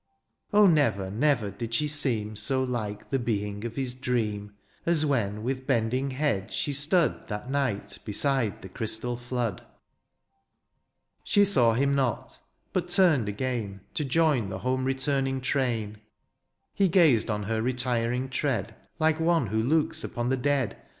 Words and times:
Oh 0.51 0.65
never, 0.65 1.11
never, 1.11 1.51
did 1.51 1.75
she 1.75 1.87
seem 1.87 2.35
So 2.35 2.63
like 2.63 3.11
the 3.11 3.19
being 3.19 3.63
of 3.65 3.75
his 3.75 3.93
dream 3.93 4.55
As 4.83 5.05
when, 5.05 5.43
with 5.43 5.67
bending 5.67 6.09
head, 6.09 6.51
she 6.51 6.73
stood 6.73 7.27
That 7.27 7.51
night 7.51 7.99
beside 8.03 8.63
the 8.63 8.69
crystal 8.69 9.15
flood. 9.15 9.61
She 11.23 11.45
saw 11.45 11.73
him 11.73 11.93
not, 11.93 12.39
but 12.73 12.89
turned 12.89 13.29
again 13.29 13.81
To 13.93 14.03
join 14.03 14.49
the 14.49 14.57
home 14.57 14.85
returning 14.85 15.39
train. 15.39 15.99
He 16.73 16.87
gazed 16.87 17.29
on 17.29 17.43
her 17.43 17.61
retiring 17.61 18.27
tread 18.31 18.73
Like 18.97 19.19
one 19.19 19.45
who 19.45 19.61
looks 19.61 20.03
upon 20.03 20.29
the 20.29 20.35
dead. 20.37 20.77